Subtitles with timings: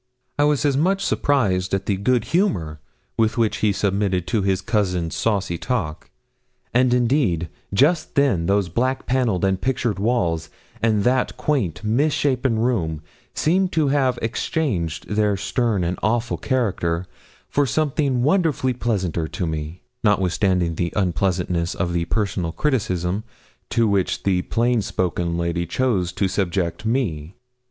[0.39, 2.79] I was as much surprised at the good humour
[3.17, 6.09] with which he submitted to his cousin's saucy talk;
[6.73, 10.49] and, indeed, just then those black panelled and pictured walls,
[10.81, 13.03] and that quaint, misshapen room,
[13.35, 17.05] seemed to have exchanged their stern and awful character
[17.47, 23.23] for something wonderfully pleasanter to me, notwithstanding the unpleasantness of the personal criticism
[23.69, 27.35] to which the plain spoken lady chose to subject me.